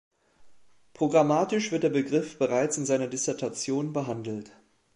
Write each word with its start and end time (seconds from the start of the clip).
Programmatisch 0.95 1.71
wird 1.71 1.83
der 1.83 1.91
Begriff 1.91 2.39
bereits 2.39 2.75
in 2.75 2.87
seiner 2.87 3.05
Dissertation 3.05 3.93
behandelt. 3.93 4.51